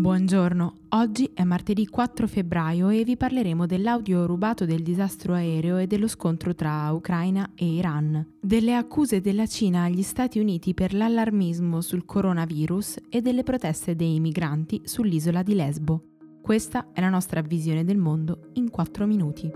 Buongiorno, 0.00 0.76
oggi 0.88 1.30
è 1.34 1.44
martedì 1.44 1.86
4 1.86 2.26
febbraio 2.26 2.88
e 2.88 3.04
vi 3.04 3.18
parleremo 3.18 3.66
dell'audio 3.66 4.24
rubato 4.24 4.64
del 4.64 4.82
disastro 4.82 5.34
aereo 5.34 5.76
e 5.76 5.86
dello 5.86 6.08
scontro 6.08 6.54
tra 6.54 6.90
Ucraina 6.90 7.50
e 7.54 7.66
Iran, 7.66 8.36
delle 8.40 8.74
accuse 8.74 9.20
della 9.20 9.46
Cina 9.46 9.82
agli 9.82 10.00
Stati 10.00 10.38
Uniti 10.38 10.72
per 10.72 10.94
l'allarmismo 10.94 11.82
sul 11.82 12.06
coronavirus 12.06 12.96
e 13.10 13.20
delle 13.20 13.42
proteste 13.42 13.94
dei 13.94 14.20
migranti 14.20 14.80
sull'isola 14.84 15.42
di 15.42 15.54
Lesbo. 15.54 16.02
Questa 16.40 16.92
è 16.94 17.02
la 17.02 17.10
nostra 17.10 17.42
visione 17.42 17.84
del 17.84 17.98
mondo 17.98 18.48
in 18.54 18.70
4 18.70 19.06
minuti. 19.06 19.50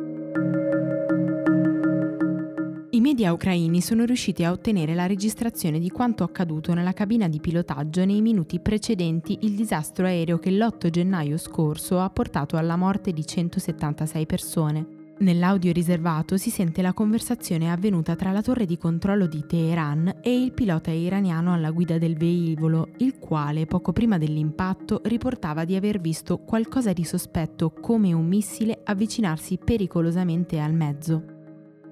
Media 3.14 3.32
ucraini 3.32 3.80
sono 3.80 4.04
riusciti 4.04 4.42
a 4.42 4.50
ottenere 4.50 4.92
la 4.92 5.06
registrazione 5.06 5.78
di 5.78 5.88
quanto 5.88 6.24
accaduto 6.24 6.74
nella 6.74 6.92
cabina 6.92 7.28
di 7.28 7.38
pilotaggio 7.38 8.04
nei 8.04 8.20
minuti 8.20 8.58
precedenti 8.58 9.38
il 9.42 9.54
disastro 9.54 10.06
aereo 10.06 10.40
che 10.40 10.50
l'8 10.50 10.90
gennaio 10.90 11.36
scorso 11.36 12.00
ha 12.00 12.10
portato 12.10 12.56
alla 12.56 12.74
morte 12.74 13.12
di 13.12 13.24
176 13.24 14.26
persone. 14.26 14.86
Nell'audio 15.18 15.72
riservato 15.72 16.36
si 16.36 16.50
sente 16.50 16.82
la 16.82 16.92
conversazione 16.92 17.70
avvenuta 17.70 18.16
tra 18.16 18.32
la 18.32 18.42
torre 18.42 18.66
di 18.66 18.76
controllo 18.76 19.28
di 19.28 19.44
Teheran 19.46 20.16
e 20.20 20.36
il 20.36 20.50
pilota 20.52 20.90
iraniano 20.90 21.52
alla 21.52 21.70
guida 21.70 21.98
del 21.98 22.16
velivolo, 22.16 22.88
il 22.96 23.20
quale 23.20 23.64
poco 23.66 23.92
prima 23.92 24.18
dell'impatto 24.18 25.02
riportava 25.04 25.64
di 25.64 25.76
aver 25.76 26.00
visto 26.00 26.38
qualcosa 26.38 26.92
di 26.92 27.04
sospetto 27.04 27.70
come 27.80 28.12
un 28.12 28.26
missile 28.26 28.80
avvicinarsi 28.82 29.56
pericolosamente 29.64 30.58
al 30.58 30.74
mezzo. 30.74 31.33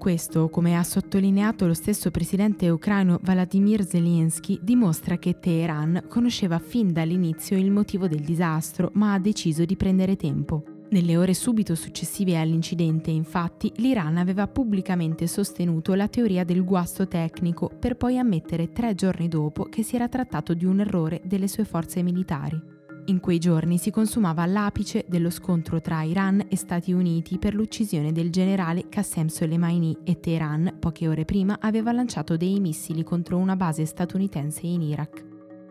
Questo, 0.03 0.49
come 0.49 0.77
ha 0.77 0.83
sottolineato 0.83 1.65
lo 1.65 1.75
stesso 1.75 2.11
presidente 2.11 2.69
ucraino 2.69 3.21
Vladimir 3.23 3.87
Zelensky, 3.87 4.59
dimostra 4.61 5.17
che 5.17 5.39
Teheran 5.39 6.07
conosceva 6.09 6.59
fin 6.59 6.93
dall'inizio 6.93 7.57
il 7.57 7.71
motivo 7.71 8.09
del 8.09 8.23
disastro, 8.23 8.91
ma 8.95 9.13
ha 9.13 9.21
deciso 9.21 9.65
di 9.65 9.77
prendere 9.77 10.17
tempo. 10.17 10.65
Nelle 10.91 11.17
ore 11.17 11.35
subito 11.35 11.77
successive 11.77 12.37
all'incidente, 12.37 13.13
infatti, 13.13 13.73
l'Iran 13.77 14.17
aveva 14.17 14.49
pubblicamente 14.49 15.29
sostenuto 15.29 15.95
la 15.95 16.09
teoria 16.09 16.43
del 16.43 16.65
guasto 16.65 17.07
tecnico 17.07 17.71
per 17.79 17.97
poi 17.97 18.19
ammettere 18.19 18.73
tre 18.73 18.97
giorni 18.97 19.29
dopo 19.29 19.67
che 19.67 19.85
si 19.85 19.95
era 19.95 20.09
trattato 20.09 20.53
di 20.53 20.65
un 20.65 20.81
errore 20.81 21.21
delle 21.23 21.47
sue 21.47 21.65
forze 21.65 22.03
militari. 22.03 22.61
In 23.07 23.19
quei 23.19 23.39
giorni 23.39 23.79
si 23.79 23.91
consumava 23.91 24.47
l'apice 24.47 25.05
dello 25.09 25.29
scontro 25.29 25.81
tra 25.81 26.03
Iran 26.03 26.47
e 26.49 26.57
Stati 26.57 26.93
Uniti 26.93 27.37
per 27.37 27.53
l'uccisione 27.53 28.13
del 28.13 28.31
generale 28.31 28.89
Qassem 28.89 29.27
Soleimani 29.27 29.99
e 30.05 30.21
Teheran, 30.21 30.77
poche 30.79 31.09
ore 31.09 31.25
prima, 31.25 31.59
aveva 31.61 31.91
lanciato 31.91 32.37
dei 32.37 32.61
missili 32.61 33.03
contro 33.03 33.39
una 33.39 33.57
base 33.57 33.85
statunitense 33.87 34.67
in 34.67 34.83
Iraq. 34.83 35.25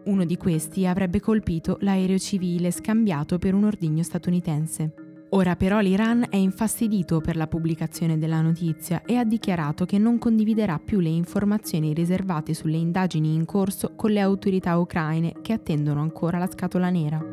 Uno 0.03 0.25
di 0.25 0.35
questi 0.35 0.85
avrebbe 0.85 1.21
colpito 1.21 1.77
l'aereo 1.81 2.17
civile 2.17 2.69
scambiato 2.69 3.37
per 3.37 3.53
un 3.53 3.63
ordigno 3.63 4.03
statunitense. 4.03 5.00
Ora 5.33 5.55
però 5.55 5.79
l'Iran 5.79 6.25
è 6.29 6.35
infastidito 6.35 7.21
per 7.21 7.37
la 7.37 7.47
pubblicazione 7.47 8.17
della 8.17 8.41
notizia 8.41 9.03
e 9.05 9.15
ha 9.15 9.23
dichiarato 9.23 9.85
che 9.85 9.97
non 9.97 10.17
condividerà 10.17 10.77
più 10.77 10.99
le 10.99 11.07
informazioni 11.07 11.93
riservate 11.93 12.53
sulle 12.53 12.75
indagini 12.75 13.33
in 13.33 13.45
corso 13.45 13.93
con 13.95 14.11
le 14.11 14.19
autorità 14.19 14.77
ucraine 14.77 15.35
che 15.41 15.53
attendono 15.53 16.01
ancora 16.01 16.37
la 16.37 16.49
scatola 16.51 16.89
nera. 16.89 17.23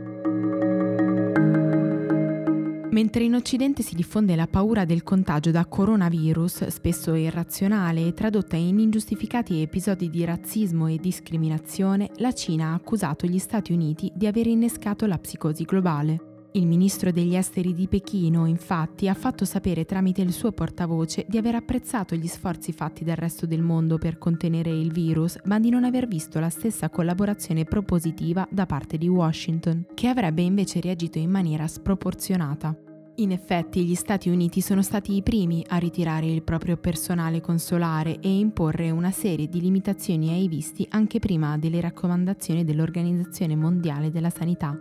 Mentre 2.91 3.25
in 3.25 3.35
Occidente 3.35 3.83
si 3.83 3.97
diffonde 3.97 4.37
la 4.37 4.47
paura 4.47 4.85
del 4.85 5.03
contagio 5.03 5.51
da 5.51 5.67
coronavirus, 5.67 6.69
spesso 6.69 7.15
irrazionale 7.15 8.07
e 8.07 8.15
tradotta 8.15 8.55
in 8.55 8.79
ingiustificati 8.79 9.61
episodi 9.61 10.09
di 10.09 10.25
razzismo 10.25 10.87
e 10.87 10.99
discriminazione, 10.99 12.11
la 12.19 12.33
Cina 12.33 12.69
ha 12.69 12.75
accusato 12.75 13.27
gli 13.27 13.39
Stati 13.39 13.73
Uniti 13.73 14.11
di 14.15 14.29
aver 14.29 14.47
innescato 14.47 15.05
la 15.07 15.19
psicosi 15.19 15.65
globale. 15.65 16.28
Il 16.59 16.67
ministro 16.67 17.13
degli 17.13 17.37
esteri 17.37 17.73
di 17.73 17.87
Pechino, 17.87 18.45
infatti, 18.45 19.07
ha 19.07 19.15
fatto 19.15 19.45
sapere 19.45 19.85
tramite 19.85 20.23
il 20.23 20.33
suo 20.33 20.51
portavoce 20.51 21.25
di 21.29 21.39
aver 21.39 21.55
apprezzato 21.55 22.17
gli 22.17 22.27
sforzi 22.27 22.73
fatti 22.73 23.05
dal 23.05 23.15
resto 23.15 23.47
del 23.47 23.63
mondo 23.63 23.97
per 23.97 24.19
contenere 24.19 24.71
il 24.71 24.91
virus, 24.91 25.39
ma 25.45 25.61
di 25.61 25.71
non 25.71 25.85
aver 25.85 26.09
visto 26.09 26.41
la 26.41 26.49
stessa 26.49 26.91
collaborazione 26.91 27.65
propositiva 27.65 28.45
da 28.51 28.67
parte 28.67 28.99
di 28.99 29.07
Washington, 29.07 29.87
che 29.95 30.09
avrebbe 30.09 30.43
invece 30.43 30.81
reagito 30.81 31.19
in 31.19 31.31
maniera 31.31 31.69
sproporzionata. 31.69 32.77
In 33.19 33.31
effetti 33.31 33.85
gli 33.85 33.95
Stati 33.95 34.29
Uniti 34.29 34.61
sono 34.61 34.83
stati 34.83 35.15
i 35.15 35.23
primi 35.23 35.65
a 35.69 35.77
ritirare 35.77 36.27
il 36.27 36.43
proprio 36.43 36.77
personale 36.77 37.41
consolare 37.41 38.19
e 38.19 38.37
imporre 38.37 38.91
una 38.91 39.13
serie 39.13 39.49
di 39.49 39.61
limitazioni 39.61 40.31
ai 40.31 40.49
visti 40.49 40.85
anche 40.91 41.21
prima 41.21 41.57
delle 41.57 41.81
raccomandazioni 41.81 42.65
dell'Organizzazione 42.65 43.55
Mondiale 43.55 44.11
della 44.11 44.31
Sanità. 44.31 44.77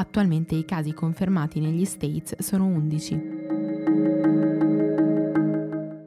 Attualmente 0.00 0.54
i 0.54 0.64
casi 0.64 0.92
confermati 0.92 1.58
negli 1.58 1.84
States 1.84 2.40
sono 2.40 2.66
11. 2.66 3.20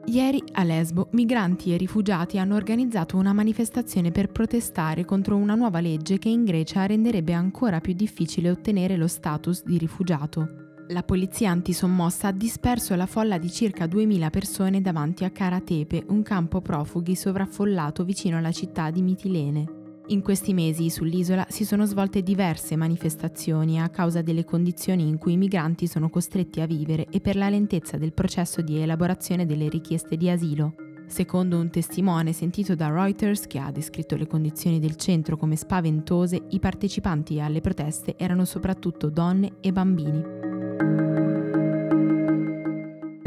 Ieri 0.06 0.42
a 0.52 0.62
Lesbo 0.64 1.08
migranti 1.10 1.74
e 1.74 1.76
rifugiati 1.76 2.38
hanno 2.38 2.54
organizzato 2.54 3.18
una 3.18 3.34
manifestazione 3.34 4.10
per 4.10 4.30
protestare 4.30 5.04
contro 5.04 5.36
una 5.36 5.54
nuova 5.54 5.80
legge 5.80 6.16
che 6.18 6.30
in 6.30 6.44
Grecia 6.44 6.86
renderebbe 6.86 7.34
ancora 7.34 7.80
più 7.80 7.92
difficile 7.92 8.48
ottenere 8.48 8.96
lo 8.96 9.06
status 9.06 9.62
di 9.62 9.76
rifugiato. 9.76 10.70
La 10.88 11.02
polizia 11.02 11.50
antisommossa 11.50 12.28
ha 12.28 12.32
disperso 12.32 12.94
la 12.94 13.06
folla 13.06 13.36
di 13.36 13.50
circa 13.50 13.86
2000 13.86 14.30
persone 14.30 14.80
davanti 14.80 15.24
a 15.24 15.30
Karatepe, 15.30 16.04
un 16.08 16.22
campo 16.22 16.62
profughi 16.62 17.14
sovraffollato 17.14 18.04
vicino 18.04 18.38
alla 18.38 18.52
città 18.52 18.90
di 18.90 19.02
Mitilene. 19.02 19.81
In 20.08 20.20
questi 20.20 20.52
mesi 20.52 20.90
sull'isola 20.90 21.46
si 21.48 21.64
sono 21.64 21.86
svolte 21.86 22.22
diverse 22.22 22.74
manifestazioni 22.76 23.80
a 23.80 23.88
causa 23.88 24.20
delle 24.20 24.44
condizioni 24.44 25.06
in 25.06 25.16
cui 25.16 25.34
i 25.34 25.36
migranti 25.36 25.86
sono 25.86 26.10
costretti 26.10 26.60
a 26.60 26.66
vivere 26.66 27.06
e 27.08 27.20
per 27.20 27.36
la 27.36 27.48
lentezza 27.48 27.96
del 27.96 28.12
processo 28.12 28.62
di 28.62 28.78
elaborazione 28.78 29.46
delle 29.46 29.68
richieste 29.68 30.16
di 30.16 30.28
asilo. 30.28 30.74
Secondo 31.06 31.58
un 31.58 31.70
testimone 31.70 32.32
sentito 32.32 32.74
da 32.74 32.88
Reuters 32.88 33.46
che 33.46 33.58
ha 33.58 33.70
descritto 33.70 34.16
le 34.16 34.26
condizioni 34.26 34.80
del 34.80 34.96
centro 34.96 35.36
come 35.36 35.56
spaventose, 35.56 36.42
i 36.50 36.58
partecipanti 36.58 37.40
alle 37.40 37.60
proteste 37.60 38.14
erano 38.16 38.44
soprattutto 38.44 39.08
donne 39.08 39.52
e 39.60 39.72
bambini. 39.72 41.11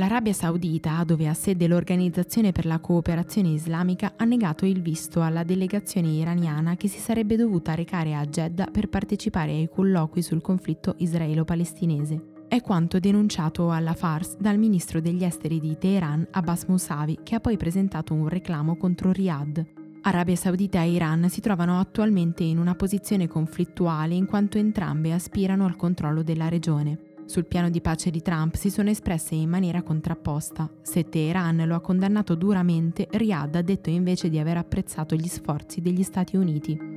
L'Arabia 0.05 0.33
Saudita, 0.33 1.03
dove 1.03 1.27
ha 1.27 1.33
sede 1.33 1.66
l'Organizzazione 1.67 2.51
per 2.51 2.67
la 2.67 2.77
cooperazione 2.77 3.49
islamica, 3.49 4.13
ha 4.16 4.23
negato 4.23 4.67
il 4.67 4.79
visto 4.79 5.23
alla 5.23 5.43
delegazione 5.43 6.09
iraniana 6.09 6.75
che 6.75 6.88
si 6.88 6.99
sarebbe 6.99 7.35
dovuta 7.35 7.73
recare 7.73 8.13
a 8.13 8.23
Jeddah 8.23 8.69
per 8.69 8.88
partecipare 8.88 9.53
ai 9.53 9.67
colloqui 9.67 10.21
sul 10.21 10.41
conflitto 10.41 10.93
israelo-palestinese. 10.99 12.43
È 12.47 12.61
quanto 12.61 12.99
denunciato 12.99 13.71
alla 13.71 13.93
Fars 13.93 14.38
dal 14.38 14.59
ministro 14.59 15.01
degli 15.01 15.23
esteri 15.23 15.59
di 15.59 15.75
Teheran, 15.75 16.27
Abbas 16.29 16.66
Mousavi, 16.66 17.22
che 17.23 17.33
ha 17.33 17.39
poi 17.39 17.57
presentato 17.57 18.13
un 18.13 18.27
reclamo 18.27 18.75
contro 18.75 19.11
Riyadh. 19.11 19.66
Arabia 20.01 20.35
Saudita 20.35 20.83
e 20.83 20.91
Iran 20.91 21.29
si 21.31 21.41
trovano 21.41 21.79
attualmente 21.79 22.43
in 22.43 22.59
una 22.59 22.75
posizione 22.75 23.27
conflittuale 23.27 24.13
in 24.13 24.27
quanto 24.27 24.59
entrambe 24.59 25.13
aspirano 25.13 25.66
al 25.66 25.75
controllo 25.75 26.22
della 26.22 26.47
regione. 26.47 27.04
Sul 27.25 27.47
piano 27.47 27.69
di 27.69 27.81
pace 27.81 28.12
di 28.12 28.22
Trump 28.22 28.56
si 28.56 28.69
sono 28.69 28.90
espresse 28.90 29.34
in 29.36 29.50
maniera 29.50 29.81
contrapposta. 29.81 30.69
Se 30.81 31.09
Teheran 31.09 31.63
lo 31.66 31.75
ha 31.75 31.81
condannato 31.81 32.36
duramente, 32.36 33.08
Riyadh 33.09 33.56
ha 33.56 33.62
detto 33.62 33.90
invece 33.90 34.30
di 34.30 34.38
aver 34.38 34.58
apprezzato 34.58 35.16
gli 35.16 35.28
sforzi 35.28 35.81
degli 35.81 36.03
Stati 36.03 36.38
Uniti. 36.38 36.94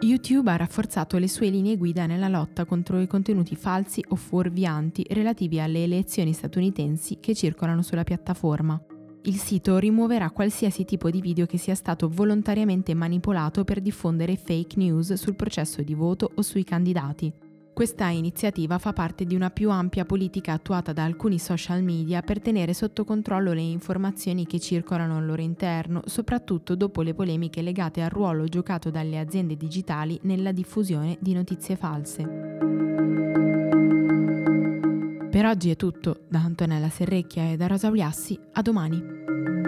YouTube 0.00 0.50
ha 0.50 0.56
rafforzato 0.56 1.18
le 1.18 1.28
sue 1.28 1.48
linee 1.48 1.76
guida 1.76 2.06
nella 2.06 2.28
lotta 2.28 2.64
contro 2.64 3.00
i 3.00 3.06
contenuti 3.06 3.56
falsi 3.56 4.02
o 4.08 4.16
fuorvianti 4.16 5.04
relativi 5.10 5.60
alle 5.60 5.82
elezioni 5.82 6.32
statunitensi 6.32 7.18
che 7.20 7.34
circolano 7.34 7.82
sulla 7.82 8.04
piattaforma. 8.04 8.80
Il 9.22 9.36
sito 9.36 9.76
rimuoverà 9.76 10.30
qualsiasi 10.30 10.84
tipo 10.84 11.10
di 11.10 11.20
video 11.20 11.44
che 11.44 11.58
sia 11.58 11.74
stato 11.74 12.08
volontariamente 12.08 12.94
manipolato 12.94 13.64
per 13.64 13.80
diffondere 13.80 14.36
fake 14.36 14.78
news 14.78 15.12
sul 15.14 15.34
processo 15.34 15.82
di 15.82 15.92
voto 15.92 16.30
o 16.34 16.40
sui 16.40 16.64
candidati. 16.64 17.30
Questa 17.78 18.08
iniziativa 18.08 18.76
fa 18.78 18.92
parte 18.92 19.24
di 19.24 19.36
una 19.36 19.50
più 19.50 19.70
ampia 19.70 20.04
politica 20.04 20.52
attuata 20.52 20.92
da 20.92 21.04
alcuni 21.04 21.38
social 21.38 21.80
media 21.84 22.22
per 22.22 22.40
tenere 22.40 22.74
sotto 22.74 23.04
controllo 23.04 23.52
le 23.52 23.60
informazioni 23.60 24.48
che 24.48 24.58
circolano 24.58 25.16
al 25.16 25.24
loro 25.24 25.42
interno, 25.42 26.02
soprattutto 26.06 26.74
dopo 26.74 27.02
le 27.02 27.14
polemiche 27.14 27.62
legate 27.62 28.02
al 28.02 28.10
ruolo 28.10 28.46
giocato 28.46 28.90
dalle 28.90 29.20
aziende 29.20 29.56
digitali 29.56 30.18
nella 30.22 30.50
diffusione 30.50 31.18
di 31.20 31.32
notizie 31.34 31.76
false. 31.76 32.22
Per 35.30 35.46
oggi 35.46 35.70
è 35.70 35.76
tutto, 35.76 36.22
da 36.26 36.40
Antonella 36.40 36.88
Serrecchia 36.88 37.52
e 37.52 37.56
da 37.56 37.68
Rosa 37.68 37.86
Uliassi, 37.90 38.36
a 38.54 38.60
domani. 38.60 39.67